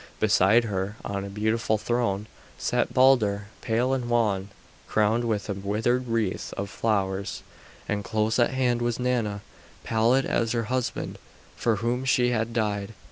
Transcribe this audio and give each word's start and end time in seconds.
Beside 0.19 0.63
her, 0.63 0.95
on 1.05 1.23
a 1.23 1.29
beautiful 1.29 1.77
throne, 1.77 2.25
sat 2.57 2.91
Balder, 2.91 3.49
pale 3.61 3.93
and 3.93 4.09
wan, 4.09 4.49
crowned 4.87 5.25
with 5.25 5.47
a 5.47 5.53
withered 5.53 6.07
wreath 6.07 6.55
of 6.57 6.71
flowers, 6.71 7.43
and 7.87 8.03
close 8.03 8.39
at 8.39 8.49
hand 8.49 8.81
was 8.81 8.97
Nanna, 8.99 9.41
pallid 9.83 10.25
as 10.25 10.53
her 10.53 10.63
husband, 10.73 11.19
for 11.55 11.75
whom 11.75 12.03
she 12.03 12.31
had 12.31 12.51
died. 12.51 12.95